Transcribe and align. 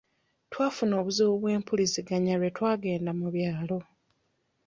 Twafuna 0.51 0.93
obuzibu 1.01 1.33
bw'empuliziganya 1.41 2.33
lwe 2.39 2.49
twagenda 2.55 3.11
mu 3.19 3.27
byalo. 3.35 3.79